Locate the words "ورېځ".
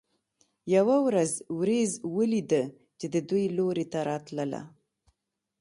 1.59-1.91